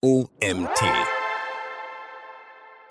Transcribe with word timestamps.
OMT. 0.00 0.80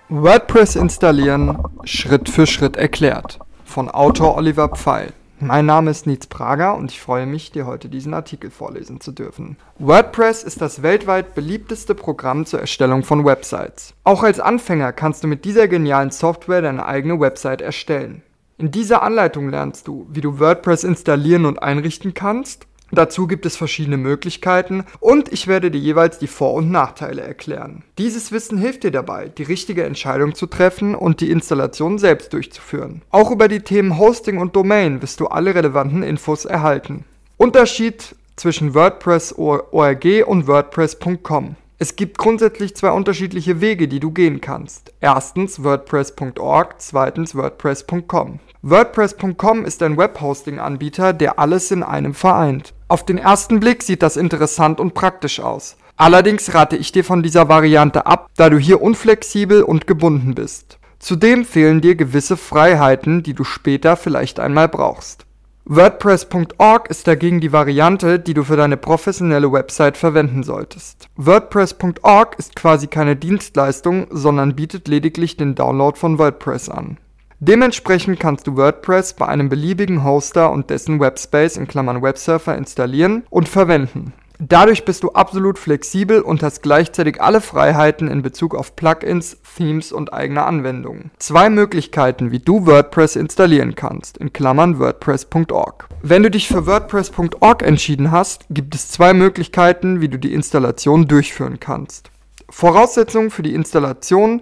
WordPress 0.10 0.76
installieren, 0.76 1.58
Schritt 1.86 2.28
für 2.28 2.46
Schritt 2.46 2.76
erklärt. 2.76 3.40
Von 3.64 3.88
Autor 3.90 4.36
Oliver 4.36 4.68
Pfeil. 4.68 5.14
Mein 5.40 5.66
Name 5.66 5.92
ist 5.92 6.06
Nietz 6.06 6.28
Prager 6.28 6.76
und 6.76 6.92
ich 6.92 7.00
freue 7.00 7.26
mich, 7.26 7.54
dir 7.54 7.66
heute 7.66 7.88
diesen 7.88 8.14
Artikel 8.14 8.52
vorlesen 8.52 9.00
zu 9.00 9.14
dürfen. 9.14 9.56
WordPress 9.80 10.44
ist 10.44 10.60
das 10.60 10.84
weltweit 10.84 11.34
beliebteste 11.34 11.96
Programm 11.96 12.46
zur 12.46 12.60
Erstellung 12.60 13.06
von 13.06 13.24
Websites. 13.24 13.94
Auch 14.04 14.24
als 14.24 14.42
Anfänger 14.42 14.92
kannst 14.92 15.24
du 15.24 15.30
mit 15.30 15.46
dieser 15.46 15.70
genialen 15.70 16.12
Software 16.12 16.62
deine 16.62 16.86
eigene 16.86 17.22
Website 17.22 17.62
erstellen. 17.62 18.22
In 18.58 18.70
dieser 18.70 19.02
Anleitung 19.02 19.48
lernst 19.48 19.88
du, 19.88 20.08
wie 20.10 20.20
du 20.20 20.42
WordPress 20.42 20.84
installieren 20.84 21.46
und 21.46 21.64
einrichten 21.64 22.14
kannst 22.14 22.68
Dazu 22.92 23.28
gibt 23.28 23.46
es 23.46 23.58
verschiedene 23.58 23.98
Möglichkeiten 23.98 24.86
und 25.00 25.32
ich 25.34 25.48
werde 25.48 25.72
dir 25.72 25.80
jeweils 25.80 26.20
die 26.20 26.28
Vor- 26.28 26.54
und 26.54 26.72
Nachteile 26.72 27.22
erklären. 27.22 27.84
Dieses 27.98 28.32
Wissen 28.32 28.58
hilft 28.58 28.84
dir 28.84 28.92
dabei, 28.92 29.28
die 29.30 29.44
richtige 29.44 29.84
Entscheidung 29.84 30.36
zu 30.36 30.48
treffen 30.48 30.96
und 30.96 31.20
die 31.22 31.32
Installation 31.32 31.98
selbst 31.98 32.34
durchzuführen. 32.34 33.02
Auch 33.12 33.32
über 33.32 33.48
die 33.48 33.62
Themen 33.62 33.98
Hosting 33.98 34.38
und 34.38 34.56
Domain 34.56 35.02
wirst 35.02 35.20
du 35.20 35.28
alle 35.28 35.54
relevanten 35.54 36.04
Infos 36.04 36.46
erhalten. 36.46 37.04
Unterschied 37.38 38.16
zwischen 38.36 38.74
WordPress.org 38.74 40.06
und 40.26 40.48
WordPress.com. 40.48 41.56
Es 41.80 41.96
gibt 41.96 42.18
grundsätzlich 42.18 42.76
zwei 42.76 42.90
unterschiedliche 42.90 43.62
Wege, 43.62 43.88
die 43.88 44.00
du 44.00 44.10
gehen 44.10 44.42
kannst. 44.42 44.94
Erstens 45.00 45.64
WordPress.org, 45.64 46.76
zweitens 46.80 47.36
WordPress.com. 47.36 48.40
WordPress.com 48.64 49.64
ist 49.64 49.84
ein 49.84 49.96
Webhosting-Anbieter, 49.96 51.14
der 51.14 51.38
alles 51.38 51.70
in 51.70 51.84
einem 51.84 52.16
vereint. 52.16 52.74
Auf 52.88 53.06
den 53.06 53.20
ersten 53.20 53.60
Blick 53.60 53.84
sieht 53.84 54.02
das 54.02 54.18
interessant 54.18 54.80
und 54.80 54.96
praktisch 54.96 55.40
aus. 55.40 55.78
Allerdings 55.98 56.52
rate 56.56 56.78
ich 56.78 56.92
dir 56.92 57.04
von 57.04 57.22
dieser 57.22 57.48
Variante 57.48 58.08
ab, 58.08 58.32
da 58.38 58.50
du 58.50 58.58
hier 58.58 58.82
unflexibel 58.82 59.62
und 59.62 59.86
gebunden 59.86 60.34
bist. 60.34 60.80
Zudem 60.98 61.46
fehlen 61.46 61.82
dir 61.82 61.94
gewisse 61.94 62.38
Freiheiten, 62.38 63.22
die 63.22 63.36
du 63.36 63.44
später 63.44 63.96
vielleicht 63.98 64.40
einmal 64.40 64.68
brauchst. 64.68 65.27
WordPress.org 65.70 66.90
ist 66.90 67.10
dagegen 67.10 67.42
die 67.42 67.52
Variante, 67.52 68.20
die 68.20 68.34
du 68.34 68.46
für 68.46 68.56
deine 68.56 68.78
professionelle 68.78 69.52
Website 69.52 69.98
verwenden 69.98 70.44
solltest. 70.44 71.10
WordPress.org 71.18 72.40
ist 72.40 72.56
quasi 72.56 72.88
keine 72.88 73.18
Dienstleistung, 73.18 74.08
sondern 74.10 74.56
bietet 74.56 74.88
lediglich 74.88 75.36
den 75.36 75.56
Download 75.56 76.00
von 76.00 76.20
WordPress 76.20 76.70
an. 76.70 77.00
Dementsprechend 77.42 78.18
kannst 78.18 78.48
du 78.48 78.56
WordPress 78.56 79.16
bei 79.16 79.28
einem 79.28 79.50
beliebigen 79.50 80.06
Hoster 80.06 80.54
und 80.54 80.70
dessen 80.70 81.02
Webspace 81.02 81.58
in 81.58 81.68
Klammern 81.68 82.02
Websurfer 82.02 82.58
installieren 82.58 83.26
und 83.30 83.50
verwenden. 83.50 84.14
Dadurch 84.40 84.86
bist 84.86 85.04
du 85.04 85.12
absolut 85.14 85.58
flexibel 85.58 86.22
und 86.22 86.44
hast 86.44 86.62
gleichzeitig 86.62 87.22
alle 87.22 87.42
Freiheiten 87.42 88.08
in 88.08 88.22
Bezug 88.22 88.54
auf 88.54 88.76
Plugins, 88.76 89.38
Themes 89.58 89.92
und 89.92 90.14
eigene 90.14 90.44
Anwendungen. 90.44 91.10
Zwei 91.18 91.50
Möglichkeiten, 91.50 92.32
wie 92.32 92.40
du 92.40 92.68
WordPress 92.68 93.16
installieren 93.16 93.74
kannst, 93.74 94.18
in 94.18 94.32
Klammern 94.32 94.78
WordPress.org. 94.78 95.90
Wenn 96.04 96.22
du 96.22 96.30
dich 96.30 96.48
für 96.48 96.68
WordPress.org 96.68 97.64
entschieden 97.64 98.12
hast, 98.12 98.46
gibt 98.52 98.76
es 98.76 98.90
zwei 98.90 99.14
Möglichkeiten, 99.14 100.02
wie 100.02 100.10
du 100.10 100.20
die 100.20 100.34
Installation 100.34 101.08
durchführen 101.08 101.60
kannst. 101.60 102.12
Voraussetzungen 102.50 103.32
für 103.32 103.42
die 103.42 103.56
Installation 103.56 104.42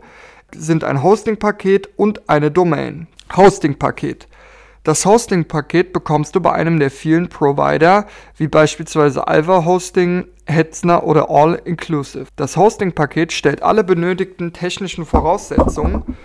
sind 0.54 0.84
ein 0.84 1.02
Hosting-Paket 1.02 1.90
und 1.96 2.30
eine 2.30 2.52
Domain. 2.52 3.08
Hosting-Paket. 3.36 4.28
Das 4.86 5.04
Hosting-Paket 5.04 5.94
bekommst 5.94 6.36
du 6.36 6.42
bei 6.42 6.52
einem 6.52 6.78
der 6.78 6.92
vielen 6.92 7.28
Provider, 7.28 8.06
wie 8.38 8.48
beispielsweise 8.48 9.28
Alva 9.28 9.66
Hosting, 9.66 10.26
Hetzner 10.46 11.04
oder 11.06 11.28
All 11.28 11.60
Inclusive. 11.66 12.28
Das 12.36 12.56
Hosting-Paket 12.56 13.34
stellt 13.34 13.64
alle 13.64 13.84
benötigten 13.84 14.54
technischen 14.54 15.04
Voraussetzungen. 15.08 16.16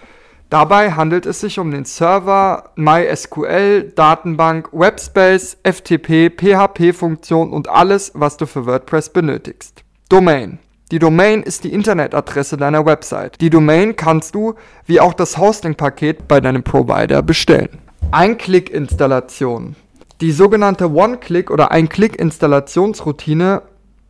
Dabei 0.50 0.92
handelt 0.92 1.24
es 1.24 1.40
sich 1.40 1.58
um 1.58 1.70
den 1.70 1.86
Server, 1.86 2.72
MySQL, 2.76 3.92
Datenbank, 3.94 4.68
Webspace, 4.72 5.56
FTP, 5.62 6.28
PHP-Funktion 6.28 7.54
und 7.54 7.66
alles, 7.70 8.12
was 8.14 8.36
du 8.36 8.44
für 8.44 8.66
WordPress 8.66 9.08
benötigst. 9.08 9.84
Domain. 10.10 10.58
Die 10.90 10.98
Domain 10.98 11.42
ist 11.42 11.64
die 11.64 11.72
Internetadresse 11.72 12.58
deiner 12.58 12.84
Website. 12.84 13.40
Die 13.40 13.48
Domain 13.48 13.96
kannst 13.96 14.34
du, 14.34 14.52
wie 14.84 15.00
auch 15.00 15.14
das 15.14 15.38
Hosting-Paket, 15.38 16.28
bei 16.28 16.42
deinem 16.42 16.62
Provider 16.62 17.22
bestellen. 17.22 17.89
Ein-Klick-Installation. 18.10 19.76
Die 20.20 20.32
sogenannte 20.32 20.90
One-Click- 20.92 21.50
oder 21.50 21.70
Ein-Klick-Installationsroutine 21.70 23.62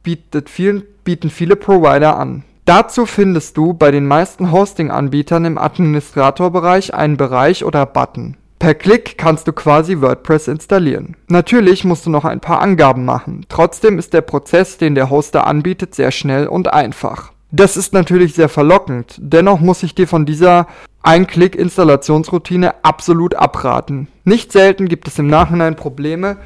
bietet 0.02 0.48
vielen, 0.50 0.82
bieten 1.04 1.30
viele 1.30 1.56
Provider 1.56 2.18
an. 2.18 2.44
Dazu 2.64 3.06
findest 3.06 3.56
du 3.56 3.74
bei 3.74 3.90
den 3.90 4.06
meisten 4.06 4.52
Hosting-Anbietern 4.52 5.44
im 5.44 5.58
Administratorbereich 5.58 6.94
einen 6.94 7.16
Bereich 7.16 7.64
oder 7.64 7.84
Button. 7.86 8.36
Per 8.60 8.74
Klick 8.74 9.16
kannst 9.16 9.48
du 9.48 9.52
quasi 9.52 10.00
WordPress 10.00 10.48
installieren. 10.48 11.16
Natürlich 11.28 11.84
musst 11.84 12.04
du 12.04 12.10
noch 12.10 12.24
ein 12.24 12.40
paar 12.40 12.60
Angaben 12.60 13.04
machen. 13.04 13.46
Trotzdem 13.48 13.98
ist 13.98 14.12
der 14.12 14.20
Prozess, 14.20 14.76
den 14.76 14.94
der 14.94 15.08
Hoster 15.08 15.46
anbietet, 15.46 15.94
sehr 15.94 16.10
schnell 16.10 16.46
und 16.46 16.72
einfach. 16.72 17.32
Das 17.52 17.76
ist 17.76 17.92
natürlich 17.92 18.34
sehr 18.34 18.48
verlockend. 18.48 19.16
Dennoch 19.18 19.60
muss 19.60 19.82
ich 19.82 19.94
dir 19.94 20.06
von 20.06 20.26
dieser 20.26 20.66
Ein-Klick-Installationsroutine 21.02 22.84
absolut 22.84 23.34
abraten. 23.34 24.08
Nicht 24.24 24.52
selten 24.52 24.86
gibt 24.86 25.08
es 25.08 25.18
im 25.18 25.28
Nachhinein 25.28 25.74
Probleme, 25.74 26.36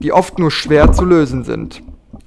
die 0.00 0.12
oft 0.12 0.38
nur 0.38 0.50
schwer 0.50 0.92
zu 0.92 1.04
lösen 1.04 1.44
sind. 1.44 1.82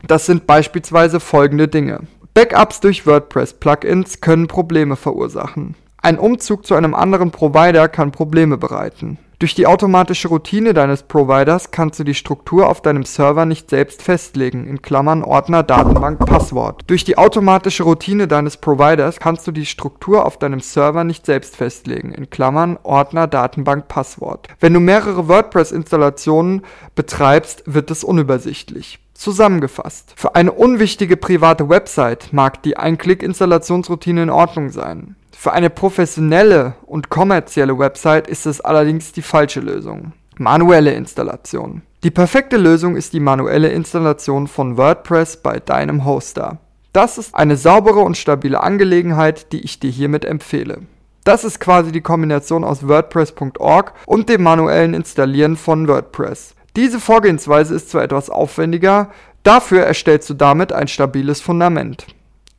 Das 0.07 0.25
sind 0.25 0.47
beispielsweise 0.47 1.19
folgende 1.19 1.67
Dinge. 1.67 2.01
Backups 2.33 2.79
durch 2.79 3.05
WordPress-Plugins 3.05 4.21
können 4.21 4.47
Probleme 4.47 4.95
verursachen. 4.95 5.75
Ein 6.01 6.17
Umzug 6.17 6.65
zu 6.65 6.75
einem 6.75 6.93
anderen 6.93 7.31
Provider 7.31 7.87
kann 7.89 8.11
Probleme 8.11 8.57
bereiten. 8.57 9.17
Durch 9.43 9.55
die 9.55 9.67
automatische 9.67 10.29
Routine 10.29 10.73
deines 10.73 11.03
Providers 11.03 11.69
kannst 11.71 11.99
du 11.99 12.05
die 12.05 12.13
Struktur 12.13 12.69
auf 12.69 12.81
deinem 12.81 13.03
Server 13.03 13.45
nicht 13.45 13.69
selbst 13.69 14.01
festlegen, 14.01 14.65
in 14.67 14.81
Klammern 14.81 15.21
Ordner, 15.21 15.63
Datenbank, 15.63 16.25
Passwort. 16.25 16.83
Durch 16.87 17.03
die 17.03 17.17
automatische 17.17 17.83
Routine 17.83 18.29
deines 18.29 18.55
Providers 18.55 19.19
kannst 19.19 19.45
du 19.45 19.51
die 19.51 19.65
Struktur 19.65 20.25
auf 20.25 20.39
deinem 20.39 20.61
Server 20.61 21.03
nicht 21.03 21.25
selbst 21.25 21.57
festlegen, 21.57 22.13
in 22.13 22.29
Klammern 22.29 22.79
Ordner, 22.83 23.27
Datenbank, 23.27 23.89
Passwort. 23.89 24.47
Wenn 24.61 24.73
du 24.73 24.79
mehrere 24.79 25.27
WordPress-Installationen 25.27 26.61
betreibst, 26.95 27.63
wird 27.65 27.91
es 27.91 28.05
unübersichtlich. 28.05 28.99
Zusammengefasst. 29.13 30.13
Für 30.15 30.35
eine 30.35 30.53
unwichtige 30.53 31.17
private 31.17 31.67
Website 31.67 32.31
mag 32.31 32.63
die 32.63 32.77
Ein-Klick-Installationsroutine 32.77 34.23
in 34.23 34.29
Ordnung 34.29 34.69
sein. 34.69 35.17
Für 35.35 35.53
eine 35.53 35.69
professionelle 35.69 36.75
und 36.85 37.09
kommerzielle 37.09 37.77
Website 37.77 38.27
ist 38.27 38.45
es 38.45 38.61
allerdings 38.61 39.11
die 39.11 39.21
falsche 39.21 39.59
Lösung. 39.59 40.13
Manuelle 40.37 40.93
Installation. 40.93 41.81
Die 42.03 42.11
perfekte 42.11 42.57
Lösung 42.57 42.95
ist 42.95 43.13
die 43.13 43.19
manuelle 43.19 43.69
Installation 43.69 44.47
von 44.47 44.77
WordPress 44.77 45.37
bei 45.37 45.59
deinem 45.59 46.05
Hoster. 46.05 46.59
Das 46.91 47.17
ist 47.17 47.33
eine 47.33 47.57
saubere 47.57 47.99
und 47.99 48.17
stabile 48.17 48.61
Angelegenheit, 48.61 49.51
die 49.51 49.61
ich 49.61 49.79
dir 49.79 49.89
hiermit 49.89 50.25
empfehle. 50.25 50.81
Das 51.23 51.43
ist 51.43 51.59
quasi 51.59 51.91
die 51.91 52.01
Kombination 52.01 52.63
aus 52.63 52.87
WordPress.org 52.87 53.93
und 54.05 54.29
dem 54.29 54.43
manuellen 54.43 54.93
Installieren 54.93 55.55
von 55.55 55.87
WordPress. 55.87 56.55
Diese 56.75 56.99
Vorgehensweise 56.99 57.75
ist 57.75 57.89
zwar 57.89 58.03
etwas 58.03 58.29
aufwendiger, 58.29 59.11
dafür 59.43 59.83
erstellst 59.83 60.29
du 60.29 60.33
damit 60.33 60.73
ein 60.73 60.87
stabiles 60.87 61.39
Fundament. 61.39 62.05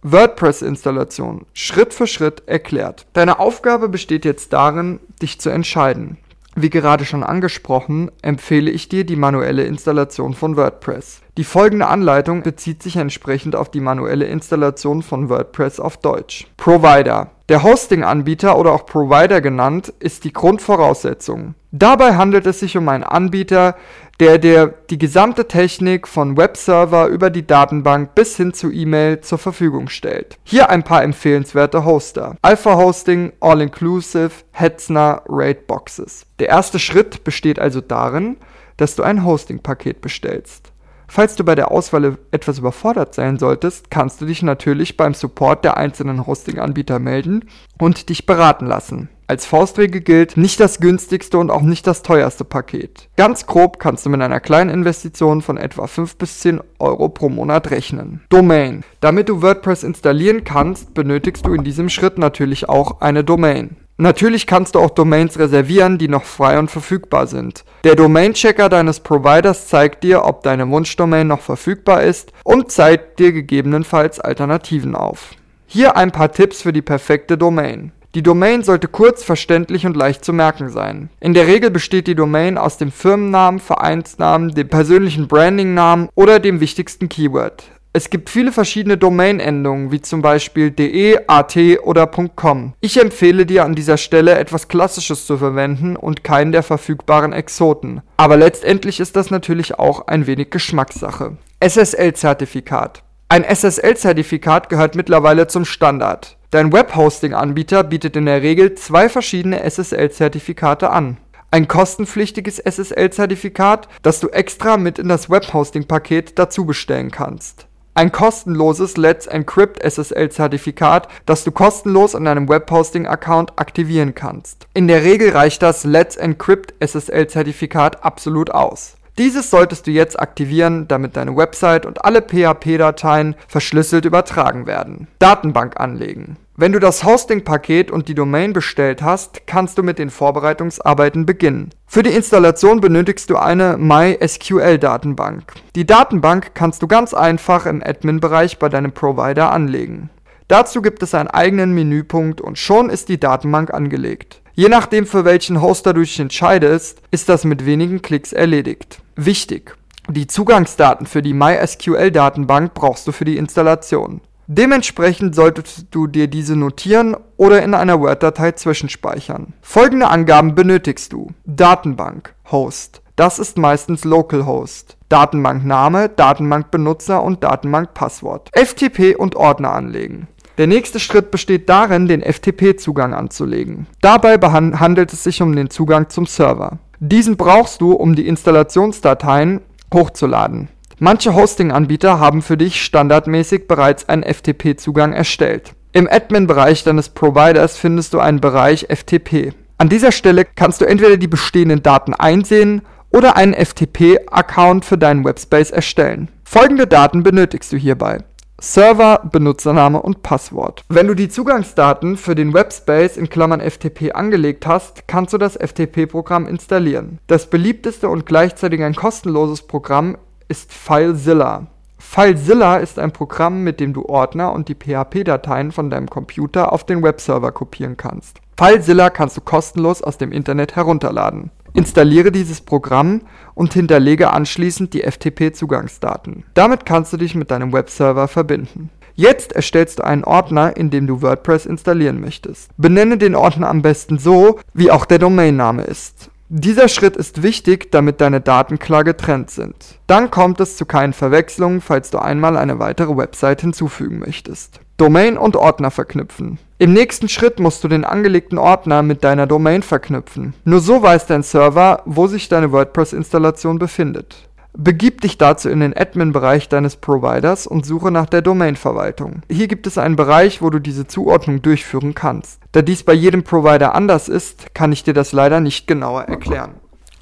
WordPress-Installation 0.04 1.46
Schritt 1.54 1.94
für 1.94 2.06
Schritt 2.06 2.42
erklärt. 2.46 3.06
Deine 3.14 3.38
Aufgabe 3.38 3.88
besteht 3.88 4.26
jetzt 4.26 4.52
darin, 4.52 5.00
dich 5.22 5.40
zu 5.40 5.48
entscheiden. 5.48 6.18
Wie 6.56 6.70
gerade 6.70 7.04
schon 7.04 7.24
angesprochen, 7.24 8.12
empfehle 8.22 8.70
ich 8.70 8.88
dir 8.88 9.04
die 9.04 9.16
manuelle 9.16 9.64
Installation 9.64 10.34
von 10.34 10.56
WordPress. 10.56 11.20
Die 11.36 11.42
folgende 11.42 11.88
Anleitung 11.88 12.42
bezieht 12.42 12.82
sich 12.82 12.96
entsprechend 12.96 13.56
auf 13.56 13.70
die 13.70 13.80
manuelle 13.80 14.26
Installation 14.26 15.02
von 15.02 15.28
WordPress 15.28 15.80
auf 15.80 15.96
Deutsch. 15.96 16.46
Provider. 16.56 17.30
Der 17.48 17.62
Hosting-Anbieter 17.62 18.56
oder 18.56 18.72
auch 18.72 18.86
Provider 18.86 19.40
genannt 19.40 19.92
ist 19.98 20.24
die 20.24 20.32
Grundvoraussetzung. 20.32 21.54
Dabei 21.72 22.14
handelt 22.14 22.46
es 22.46 22.60
sich 22.60 22.76
um 22.76 22.88
einen 22.88 23.02
Anbieter, 23.02 23.74
der 24.20 24.38
dir 24.38 24.74
die 24.90 24.98
gesamte 24.98 25.48
Technik 25.48 26.06
von 26.06 26.36
Webserver 26.36 27.08
über 27.08 27.30
die 27.30 27.46
Datenbank 27.46 28.14
bis 28.14 28.36
hin 28.36 28.54
zu 28.54 28.70
E-Mail 28.70 29.20
zur 29.20 29.38
Verfügung 29.38 29.88
stellt. 29.88 30.38
Hier 30.44 30.70
ein 30.70 30.82
paar 30.82 31.02
empfehlenswerte 31.02 31.84
Hoster. 31.84 32.36
Alpha 32.42 32.76
Hosting, 32.76 33.32
All 33.40 33.60
Inclusive, 33.60 34.30
Hetzner, 34.52 35.22
Raidboxes. 35.28 36.26
Der 36.38 36.48
erste 36.48 36.78
Schritt 36.78 37.24
besteht 37.24 37.58
also 37.58 37.80
darin, 37.80 38.36
dass 38.76 38.96
du 38.96 39.02
ein 39.02 39.24
Hosting-Paket 39.24 40.00
bestellst. 40.00 40.72
Falls 41.06 41.36
du 41.36 41.44
bei 41.44 41.54
der 41.54 41.70
Auswahl 41.70 42.18
etwas 42.30 42.58
überfordert 42.58 43.14
sein 43.14 43.38
solltest, 43.38 43.90
kannst 43.90 44.20
du 44.20 44.26
dich 44.26 44.42
natürlich 44.42 44.96
beim 44.96 45.14
Support 45.14 45.64
der 45.64 45.76
einzelnen 45.76 46.26
Hosting-Anbieter 46.26 46.98
melden 46.98 47.48
und 47.78 48.08
dich 48.08 48.26
beraten 48.26 48.66
lassen. 48.66 49.10
Als 49.26 49.46
Faustregel 49.46 50.02
gilt, 50.02 50.36
nicht 50.36 50.60
das 50.60 50.80
günstigste 50.80 51.38
und 51.38 51.50
auch 51.50 51.62
nicht 51.62 51.86
das 51.86 52.02
teuerste 52.02 52.44
Paket. 52.44 53.08
Ganz 53.16 53.46
grob 53.46 53.78
kannst 53.78 54.04
du 54.04 54.10
mit 54.10 54.20
einer 54.20 54.40
kleinen 54.40 54.68
Investition 54.68 55.40
von 55.40 55.56
etwa 55.56 55.86
5 55.86 56.16
bis 56.16 56.40
10 56.40 56.60
Euro 56.78 57.08
pro 57.08 57.30
Monat 57.30 57.70
rechnen. 57.70 58.22
Domain. 58.28 58.84
Damit 59.00 59.30
du 59.30 59.40
WordPress 59.40 59.82
installieren 59.82 60.44
kannst, 60.44 60.92
benötigst 60.92 61.46
du 61.46 61.54
in 61.54 61.64
diesem 61.64 61.88
Schritt 61.88 62.18
natürlich 62.18 62.68
auch 62.68 63.00
eine 63.00 63.24
Domain. 63.24 63.76
Natürlich 63.96 64.46
kannst 64.46 64.74
du 64.74 64.80
auch 64.80 64.90
Domains 64.90 65.38
reservieren, 65.38 65.98
die 65.98 66.08
noch 66.08 66.24
frei 66.24 66.58
und 66.58 66.70
verfügbar 66.70 67.26
sind. 67.28 67.64
Der 67.84 67.94
Domain-Checker 67.94 68.68
deines 68.68 69.00
Providers 69.00 69.68
zeigt 69.68 70.02
dir, 70.02 70.24
ob 70.24 70.42
deine 70.42 70.68
Wunschdomain 70.68 71.28
noch 71.28 71.40
verfügbar 71.40 72.02
ist 72.02 72.32
und 72.42 72.72
zeigt 72.72 73.20
dir 73.20 73.32
gegebenenfalls 73.32 74.18
Alternativen 74.18 74.96
auf. 74.96 75.30
Hier 75.66 75.96
ein 75.96 76.10
paar 76.10 76.32
Tipps 76.32 76.60
für 76.62 76.72
die 76.72 76.82
perfekte 76.82 77.38
Domain. 77.38 77.92
Die 78.14 78.22
Domain 78.22 78.62
sollte 78.62 78.86
kurz, 78.86 79.24
verständlich 79.24 79.86
und 79.86 79.96
leicht 79.96 80.24
zu 80.24 80.32
merken 80.32 80.68
sein. 80.68 81.10
In 81.18 81.34
der 81.34 81.48
Regel 81.48 81.72
besteht 81.72 82.06
die 82.06 82.14
Domain 82.14 82.58
aus 82.58 82.78
dem 82.78 82.92
Firmennamen, 82.92 83.58
Vereinsnamen, 83.58 84.54
dem 84.54 84.68
persönlichen 84.68 85.26
Brandingnamen 85.26 86.08
oder 86.14 86.38
dem 86.38 86.60
wichtigsten 86.60 87.08
Keyword. 87.08 87.64
Es 87.92 88.10
gibt 88.10 88.30
viele 88.30 88.52
verschiedene 88.52 88.96
Domain-Endungen, 88.96 89.90
wie 89.90 90.00
zum 90.00 90.22
Beispiel 90.22 90.70
de, 90.70 91.18
at 91.26 91.56
oder 91.82 92.06
.com. 92.06 92.74
Ich 92.80 93.00
empfehle 93.00 93.46
dir 93.46 93.64
an 93.64 93.74
dieser 93.74 93.96
Stelle 93.96 94.38
etwas 94.38 94.68
Klassisches 94.68 95.26
zu 95.26 95.36
verwenden 95.36 95.96
und 95.96 96.22
keinen 96.22 96.52
der 96.52 96.62
verfügbaren 96.62 97.32
Exoten. 97.32 98.00
Aber 98.16 98.36
letztendlich 98.36 99.00
ist 99.00 99.16
das 99.16 99.32
natürlich 99.32 99.78
auch 99.78 100.06
ein 100.06 100.28
wenig 100.28 100.50
Geschmackssache. 100.50 101.36
SSL-Zertifikat. 101.60 103.02
Ein 103.28 103.42
SSL-Zertifikat 103.42 104.68
gehört 104.68 104.94
mittlerweile 104.94 105.48
zum 105.48 105.64
Standard. 105.64 106.36
Dein 106.54 106.72
Webhosting-Anbieter 106.72 107.82
bietet 107.82 108.14
in 108.14 108.26
der 108.26 108.42
Regel 108.42 108.76
zwei 108.76 109.08
verschiedene 109.08 109.68
SSL-Zertifikate 109.68 110.90
an. 110.90 111.16
Ein 111.50 111.66
kostenpflichtiges 111.66 112.60
SSL-Zertifikat, 112.60 113.88
das 114.02 114.20
du 114.20 114.28
extra 114.28 114.76
mit 114.76 115.00
in 115.00 115.08
das 115.08 115.28
Webhosting-Paket 115.28 116.38
dazu 116.38 116.64
bestellen 116.64 117.10
kannst. 117.10 117.66
Ein 117.94 118.12
kostenloses 118.12 118.96
Let's 118.96 119.26
Encrypt 119.26 119.82
SSL-Zertifikat, 119.82 121.08
das 121.26 121.42
du 121.42 121.50
kostenlos 121.50 122.14
an 122.14 122.24
deinem 122.24 122.48
Webhosting-Account 122.48 123.58
aktivieren 123.58 124.14
kannst. 124.14 124.68
In 124.74 124.86
der 124.86 125.02
Regel 125.02 125.30
reicht 125.30 125.60
das 125.60 125.82
Let's 125.82 126.14
Encrypt 126.14 126.72
SSL-Zertifikat 126.78 128.04
absolut 128.04 128.52
aus. 128.52 128.94
Dieses 129.18 129.50
solltest 129.50 129.88
du 129.88 129.90
jetzt 129.90 130.20
aktivieren, 130.20 130.86
damit 130.86 131.16
deine 131.16 131.36
Website 131.36 131.84
und 131.84 132.04
alle 132.04 132.22
PHP-Dateien 132.22 133.34
verschlüsselt 133.48 134.04
übertragen 134.04 134.66
werden. 134.66 135.08
Datenbank 135.18 135.80
anlegen. 135.80 136.36
Wenn 136.56 136.70
du 136.70 136.78
das 136.78 137.02
Hosting-Paket 137.02 137.90
und 137.90 138.06
die 138.06 138.14
Domain 138.14 138.52
bestellt 138.52 139.02
hast, 139.02 139.44
kannst 139.48 139.76
du 139.76 139.82
mit 139.82 139.98
den 139.98 140.08
Vorbereitungsarbeiten 140.08 141.26
beginnen. 141.26 141.70
Für 141.84 142.04
die 142.04 142.12
Installation 142.12 142.80
benötigst 142.80 143.28
du 143.28 143.36
eine 143.36 143.76
MySQL-Datenbank. 143.76 145.52
Die 145.74 145.84
Datenbank 145.84 146.52
kannst 146.54 146.80
du 146.80 146.86
ganz 146.86 147.12
einfach 147.12 147.66
im 147.66 147.82
Admin-Bereich 147.84 148.60
bei 148.60 148.68
deinem 148.68 148.92
Provider 148.92 149.50
anlegen. 149.50 150.10
Dazu 150.46 150.80
gibt 150.80 151.02
es 151.02 151.12
einen 151.14 151.26
eigenen 151.26 151.72
Menüpunkt 151.74 152.40
und 152.40 152.56
schon 152.56 152.88
ist 152.88 153.08
die 153.08 153.18
Datenbank 153.18 153.74
angelegt. 153.74 154.40
Je 154.52 154.68
nachdem, 154.68 155.06
für 155.06 155.24
welchen 155.24 155.60
Hoster 155.60 155.92
du 155.92 156.02
dich 156.02 156.20
entscheidest, 156.20 157.02
ist 157.10 157.28
das 157.28 157.44
mit 157.44 157.66
wenigen 157.66 158.00
Klicks 158.00 158.32
erledigt. 158.32 159.02
Wichtig! 159.16 159.76
Die 160.08 160.28
Zugangsdaten 160.28 161.06
für 161.06 161.22
die 161.22 161.34
MySQL-Datenbank 161.34 162.74
brauchst 162.74 163.08
du 163.08 163.12
für 163.12 163.24
die 163.24 163.38
Installation. 163.38 164.20
Dementsprechend 164.46 165.34
solltest 165.34 165.86
du 165.90 166.06
dir 166.06 166.28
diese 166.28 166.56
notieren 166.56 167.16
oder 167.36 167.62
in 167.62 167.74
einer 167.74 168.00
Word-Datei 168.00 168.52
zwischenspeichern. 168.52 169.54
Folgende 169.62 170.08
Angaben 170.08 170.54
benötigst 170.54 171.12
du. 171.12 171.30
Datenbank, 171.46 172.34
Host. 172.50 173.00
Das 173.16 173.38
ist 173.38 173.56
meistens 173.58 174.04
Localhost. 174.04 174.96
Datenbankname, 175.08 176.08
Datenbankbenutzer 176.08 177.22
und 177.22 177.44
Datenbankpasswort. 177.44 178.50
FTP 178.52 179.14
und 179.16 179.36
Ordner 179.36 179.72
anlegen. 179.72 180.28
Der 180.58 180.66
nächste 180.66 181.00
Schritt 181.00 181.30
besteht 181.30 181.68
darin, 181.68 182.06
den 182.06 182.22
FTP-Zugang 182.22 183.14
anzulegen. 183.14 183.86
Dabei 184.00 184.36
handelt 184.38 185.12
es 185.12 185.24
sich 185.24 185.42
um 185.42 185.54
den 185.54 185.70
Zugang 185.70 186.10
zum 186.10 186.26
Server. 186.26 186.78
Diesen 187.00 187.36
brauchst 187.36 187.80
du, 187.80 187.92
um 187.92 188.14
die 188.14 188.26
Installationsdateien 188.26 189.60
hochzuladen. 189.92 190.68
Manche 191.04 191.34
Hosting-Anbieter 191.34 192.18
haben 192.18 192.40
für 192.40 192.56
dich 192.56 192.82
standardmäßig 192.82 193.68
bereits 193.68 194.08
einen 194.08 194.22
FTP-Zugang 194.22 195.12
erstellt. 195.12 195.74
Im 195.92 196.08
Admin-Bereich 196.10 196.82
deines 196.82 197.10
Providers 197.10 197.76
findest 197.76 198.14
du 198.14 198.20
einen 198.20 198.40
Bereich 198.40 198.86
FTP. 198.88 199.52
An 199.76 199.90
dieser 199.90 200.12
Stelle 200.12 200.46
kannst 200.46 200.80
du 200.80 200.86
entweder 200.86 201.18
die 201.18 201.28
bestehenden 201.28 201.82
Daten 201.82 202.14
einsehen 202.14 202.80
oder 203.10 203.36
einen 203.36 203.52
FTP-Account 203.52 204.86
für 204.86 204.96
deinen 204.96 205.26
Webspace 205.26 205.72
erstellen. 205.72 206.30
Folgende 206.42 206.86
Daten 206.86 207.22
benötigst 207.22 207.70
du 207.70 207.76
hierbei. 207.76 208.24
Server, 208.58 209.28
Benutzername 209.30 210.00
und 210.00 210.22
Passwort. 210.22 210.84
Wenn 210.88 211.08
du 211.08 211.14
die 211.14 211.28
Zugangsdaten 211.28 212.16
für 212.16 212.34
den 212.34 212.54
Webspace 212.54 213.18
in 213.18 213.28
Klammern 213.28 213.60
FTP 213.60 214.12
angelegt 214.14 214.66
hast, 214.66 215.06
kannst 215.06 215.34
du 215.34 215.38
das 215.38 215.56
FTP-Programm 215.56 216.46
installieren. 216.46 217.18
Das 217.26 217.50
beliebteste 217.50 218.08
und 218.08 218.24
gleichzeitig 218.24 218.82
ein 218.82 218.94
kostenloses 218.94 219.66
Programm 219.66 220.16
ist 220.48 220.72
FileZilla. 220.72 221.66
FileZilla 221.98 222.76
ist 222.76 222.98
ein 222.98 223.12
Programm, 223.12 223.64
mit 223.64 223.80
dem 223.80 223.92
du 223.92 224.04
Ordner 224.04 224.52
und 224.52 224.68
die 224.68 224.74
PHP-Dateien 224.74 225.72
von 225.72 225.90
deinem 225.90 226.08
Computer 226.08 226.72
auf 226.72 226.84
den 226.84 227.02
Webserver 227.02 227.50
kopieren 227.52 227.96
kannst. 227.96 228.38
FileZilla 228.56 229.10
kannst 229.10 229.36
du 229.36 229.40
kostenlos 229.40 230.02
aus 230.02 230.18
dem 230.18 230.30
Internet 230.30 230.76
herunterladen. 230.76 231.50
Installiere 231.72 232.30
dieses 232.30 232.60
Programm 232.60 233.22
und 233.54 233.74
hinterlege 233.74 234.32
anschließend 234.32 234.94
die 234.94 235.02
FTP-Zugangsdaten. 235.02 236.44
Damit 236.54 236.86
kannst 236.86 237.12
du 237.12 237.16
dich 237.16 237.34
mit 237.34 237.50
deinem 237.50 237.72
Webserver 237.72 238.28
verbinden. 238.28 238.90
Jetzt 239.16 239.52
erstellst 239.52 239.98
du 239.98 240.04
einen 240.04 240.24
Ordner, 240.24 240.76
in 240.76 240.90
dem 240.90 241.06
du 241.06 241.22
WordPress 241.22 241.66
installieren 241.66 242.20
möchtest. 242.20 242.70
Benenne 242.76 243.18
den 243.18 243.34
Ordner 243.34 243.68
am 243.68 243.82
besten 243.82 244.18
so, 244.18 244.58
wie 244.72 244.90
auch 244.90 245.04
der 245.04 245.18
Domainname 245.18 245.82
ist. 245.82 246.30
Dieser 246.50 246.88
Schritt 246.88 247.16
ist 247.16 247.42
wichtig, 247.42 247.90
damit 247.90 248.20
deine 248.20 248.42
Daten 248.42 248.78
klar 248.78 249.02
getrennt 249.02 249.50
sind. 249.50 249.74
Dann 250.06 250.30
kommt 250.30 250.60
es 250.60 250.76
zu 250.76 250.84
keinen 250.84 251.14
Verwechslungen, 251.14 251.80
falls 251.80 252.10
du 252.10 252.18
einmal 252.18 252.58
eine 252.58 252.78
weitere 252.78 253.16
Website 253.16 253.62
hinzufügen 253.62 254.18
möchtest. 254.18 254.80
Domain 254.98 255.38
und 255.38 255.56
Ordner 255.56 255.90
verknüpfen. 255.90 256.58
Im 256.78 256.92
nächsten 256.92 257.30
Schritt 257.30 257.60
musst 257.60 257.82
du 257.82 257.88
den 257.88 258.04
angelegten 258.04 258.58
Ordner 258.58 259.02
mit 259.02 259.24
deiner 259.24 259.46
Domain 259.46 259.82
verknüpfen. 259.82 260.52
Nur 260.64 260.80
so 260.80 261.02
weiß 261.02 261.26
dein 261.26 261.42
Server, 261.42 262.02
wo 262.04 262.26
sich 262.26 262.48
deine 262.50 262.70
WordPress-Installation 262.72 263.78
befindet. 263.78 264.48
Begib 264.76 265.20
dich 265.20 265.38
dazu 265.38 265.68
in 265.68 265.78
den 265.78 265.96
Admin-Bereich 265.96 266.68
deines 266.68 266.96
Providers 266.96 267.68
und 267.68 267.86
suche 267.86 268.10
nach 268.10 268.26
der 268.26 268.42
Domain-Verwaltung. 268.42 269.42
Hier 269.48 269.68
gibt 269.68 269.86
es 269.86 269.98
einen 269.98 270.16
Bereich, 270.16 270.62
wo 270.62 270.70
du 270.70 270.80
diese 270.80 271.06
Zuordnung 271.06 271.62
durchführen 271.62 272.16
kannst. 272.16 272.60
Da 272.72 272.82
dies 272.82 273.04
bei 273.04 273.12
jedem 273.12 273.44
Provider 273.44 273.94
anders 273.94 274.28
ist, 274.28 274.74
kann 274.74 274.90
ich 274.90 275.04
dir 275.04 275.14
das 275.14 275.30
leider 275.30 275.60
nicht 275.60 275.86
genauer 275.86 276.22
erklären. 276.22 276.72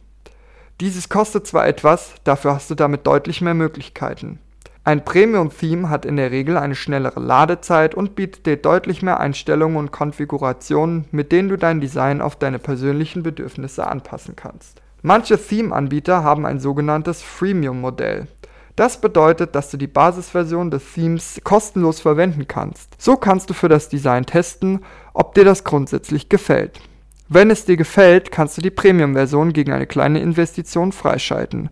Dieses 0.81 1.07
kostet 1.07 1.47
zwar 1.47 1.67
etwas, 1.67 2.15
dafür 2.25 2.55
hast 2.55 2.69
du 2.69 2.75
damit 2.75 3.07
deutlich 3.07 3.39
mehr 3.39 3.53
Möglichkeiten. 3.53 4.39
Ein 4.83 5.05
Premium-Theme 5.05 5.89
hat 5.89 6.05
in 6.05 6.17
der 6.17 6.31
Regel 6.31 6.57
eine 6.57 6.75
schnellere 6.75 7.21
Ladezeit 7.21 7.95
und 7.95 8.15
bietet 8.15 8.45
dir 8.45 8.57
deutlich 8.57 9.01
mehr 9.01 9.19
Einstellungen 9.19 9.77
und 9.77 9.91
Konfigurationen, 9.91 11.05
mit 11.11 11.31
denen 11.31 11.47
du 11.47 11.57
dein 11.57 11.79
Design 11.79 12.21
auf 12.21 12.35
deine 12.35 12.59
persönlichen 12.59 13.23
Bedürfnisse 13.23 13.87
anpassen 13.87 14.35
kannst. 14.35 14.81
Manche 15.01 15.37
Theme-Anbieter 15.37 16.23
haben 16.23 16.45
ein 16.45 16.59
sogenanntes 16.59 17.21
Freemium-Modell. 17.21 18.27
Das 18.75 18.99
bedeutet, 18.99 19.55
dass 19.55 19.71
du 19.71 19.77
die 19.77 19.87
Basisversion 19.87 20.71
des 20.71 20.83
Themes 20.93 21.39
kostenlos 21.45 22.01
verwenden 22.01 22.49
kannst. 22.49 23.01
So 23.01 23.15
kannst 23.15 23.49
du 23.49 23.53
für 23.53 23.69
das 23.69 23.87
Design 23.87 24.25
testen, 24.25 24.83
ob 25.13 25.33
dir 25.35 25.45
das 25.45 25.63
grundsätzlich 25.63 26.27
gefällt. 26.27 26.81
Wenn 27.27 27.49
es 27.49 27.65
dir 27.65 27.75
gefällt, 27.75 28.31
kannst 28.31 28.57
du 28.57 28.61
die 28.61 28.69
Premium-Version 28.69 29.51
gegen 29.51 29.71
eine 29.71 29.87
kleine 29.87 30.19
Investition 30.19 30.91
freischalten. 30.91 31.69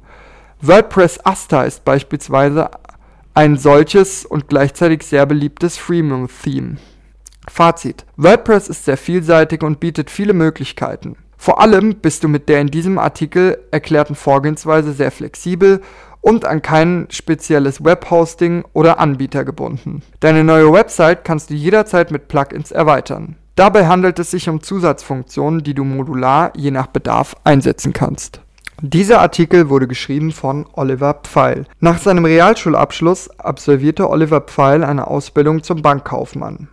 WordPress 0.62 1.24
Asta 1.25 1.63
ist 1.63 1.86
beispielsweise 1.86 2.72
ein 3.36 3.57
solches 3.57 4.25
und 4.25 4.48
gleichzeitig 4.48 5.03
sehr 5.03 5.25
beliebtes 5.25 5.77
Freemium-Theme. 5.77 6.77
Fazit: 7.48 8.05
WordPress 8.17 8.67
ist 8.69 8.86
sehr 8.86 8.98
vielseitig 8.98 9.62
und 9.62 9.79
bietet 9.79 10.10
viele 10.10 10.33
Möglichkeiten. 10.33 11.17
Vor 11.38 11.60
allem 11.60 11.95
bist 11.95 12.24
du 12.24 12.29
mit 12.29 12.48
der 12.48 12.62
in 12.62 12.67
diesem 12.67 12.98
Artikel 12.98 13.60
erklärten 13.69 14.15
Vorgehensweise 14.15 14.93
sehr 14.93 15.12
flexibel 15.12 15.81
und 16.22 16.45
an 16.45 16.62
kein 16.62 17.07
spezielles 17.10 17.83
Webhosting 17.83 18.63
oder 18.72 18.98
Anbieter 18.98 19.43
gebunden. 19.43 20.01
Deine 20.22 20.43
neue 20.43 20.72
Website 20.72 21.25
kannst 21.25 21.50
du 21.50 21.53
jederzeit 21.53 22.12
mit 22.12 22.29
Plugins 22.29 22.72
erweitern. 22.72 23.36
Dabei 23.55 23.86
handelt 23.86 24.17
es 24.17 24.31
sich 24.31 24.50
um 24.50 24.63
Zusatzfunktionen, 24.63 25.63
die 25.63 25.75
du 25.75 25.83
modular 25.83 26.51
je 26.55 26.72
nach 26.72 26.88
Bedarf 26.88 27.36
einsetzen 27.43 27.93
kannst. 27.93 28.41
Dieser 28.81 29.22
Artikel 29.22 29.69
wurde 29.69 29.88
geschrieben 29.88 30.31
von 30.31 30.65
Oliver 30.74 31.13
Pfeil. 31.24 31.65
Nach 31.79 32.00
seinem 32.00 32.25
Realschulabschluss 32.25 33.29
absolvierte 33.39 34.10
Oliver 34.10 34.41
Pfeil 34.41 34.83
eine 34.83 35.07
Ausbildung 35.07 35.62
zum 35.62 35.83
Bankkaufmann. 35.83 36.67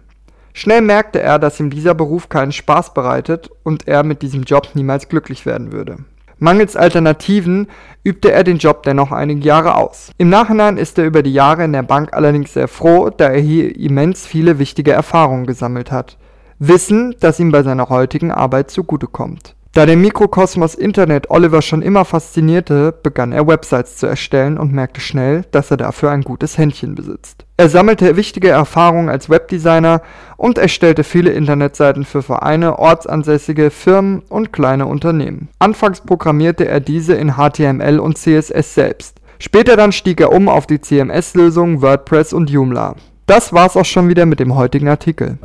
Schnell 0.55 0.81
merkte 0.81 1.21
er, 1.21 1.39
dass 1.39 1.61
ihm 1.61 1.71
dieser 1.71 1.95
Beruf 1.95 2.29
keinen 2.29 2.53
Spaß 2.53 2.95
bereitet 2.95 3.51
und 3.63 3.87
er 3.87 4.03
mit 4.03 4.23
diesem 4.23 4.43
Job 4.43 4.71
niemals 4.75 5.09
glücklich 5.09 5.47
werden 5.47 5.73
würde. 5.73 5.99
Mangels 6.39 6.75
Alternativen 6.75 7.69
übte 8.03 8.33
er 8.33 8.43
den 8.43 8.57
Job 8.57 8.83
dennoch 8.85 9.13
einige 9.13 9.47
Jahre 9.47 9.77
aus. 9.77 10.11
Im 10.17 10.31
Nachhinein 10.31 10.79
ist 10.79 10.99
er 10.99 11.05
über 11.05 11.23
die 11.23 11.35
Jahre 11.35 11.65
in 11.65 11.75
der 11.75 11.83
Bank 11.83 12.15
allerdings 12.15 12.55
sehr 12.55 12.67
froh, 12.67 13.11
da 13.11 13.29
er 13.29 13.41
hier 13.41 13.79
immens 13.79 14.27
viele 14.27 14.59
wichtige 14.59 14.93
Erfahrungen 14.93 15.47
gesammelt 15.47 15.93
hat. 15.93 16.17
Wissen, 16.63 17.17
das 17.21 17.41
ihm 17.41 17.53
bei 17.53 17.63
seiner 17.63 17.89
heutigen 17.89 18.31
Arbeit 18.31 18.71
zugutekommt. 18.71 19.57
Da 19.73 19.87
der 19.87 19.97
Mikrokosmos 19.97 20.75
Internet 20.75 21.31
Oliver 21.31 21.63
schon 21.63 21.81
immer 21.81 22.05
faszinierte, 22.05 22.93
begann 23.03 23.33
er 23.33 23.47
Websites 23.47 23.97
zu 23.97 24.07
erstellen 24.07 24.59
und 24.59 24.71
merkte 24.71 25.01
schnell, 25.01 25.45
dass 25.53 25.71
er 25.71 25.79
dafür 25.79 26.11
ein 26.11 26.21
gutes 26.21 26.59
Händchen 26.59 26.95
besitzt. 26.95 27.47
Er 27.57 27.71
sammelte 27.71 28.15
wichtige 28.17 28.51
Erfahrungen 28.51 29.09
als 29.09 29.31
Webdesigner 29.31 30.03
und 30.37 30.59
erstellte 30.59 31.03
viele 31.03 31.31
Internetseiten 31.31 32.05
für 32.05 32.21
Vereine, 32.21 32.79
ortsansässige 32.79 33.71
Firmen 33.71 34.21
und 34.29 34.53
kleine 34.53 34.85
Unternehmen. 34.85 35.49
Anfangs 35.61 36.03
programmierte 36.03 36.69
er 36.69 36.81
diese 36.81 37.15
in 37.15 37.37
HTML 37.37 38.01
und 38.01 38.19
CSS 38.19 38.75
selbst. 38.75 39.17
Später 39.39 39.77
dann 39.77 39.93
stieg 39.93 40.21
er 40.21 40.33
um 40.33 40.51
auf 40.51 40.67
die 40.67 40.83
CMS-Lösungen 40.83 41.81
WordPress 41.81 42.35
und 42.35 42.51
Joomla. 42.51 42.97
Das 43.25 43.55
war's 43.55 43.79
auch 43.79 43.87
schon 43.87 44.11
wieder 44.11 44.27
mit 44.27 44.41
dem 44.41 44.57
heutigen 44.57 44.89
Artikel. 44.89 45.39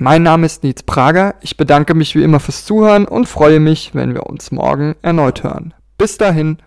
Mein 0.00 0.24
Name 0.24 0.46
ist 0.46 0.64
Nils 0.64 0.82
Prager. 0.82 1.36
Ich 1.40 1.56
bedanke 1.56 1.94
mich 1.94 2.16
wie 2.16 2.24
immer 2.24 2.40
fürs 2.40 2.64
Zuhören 2.64 3.06
und 3.06 3.28
freue 3.28 3.60
mich, 3.60 3.94
wenn 3.94 4.12
wir 4.12 4.26
uns 4.26 4.50
morgen 4.50 4.96
erneut 5.02 5.44
hören. 5.44 5.72
Bis 5.98 6.18
dahin. 6.18 6.58